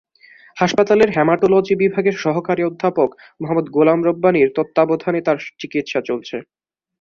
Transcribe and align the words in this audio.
হাসপাতালের 0.57 1.09
হেমাটোলজি 1.11 1.73
বিভাগের 1.75 2.15
সহকারী 2.17 2.61
অধ্যাপক 2.65 3.09
মোহাম্মদ 3.41 3.67
গোলাম 3.69 3.99
রব্বানীর 4.07 4.49
তত্ত্বাবধানে 4.55 5.19
তাঁর 5.21 5.37
চিকিৎসা 5.59 5.99
চলছে। 6.09 6.37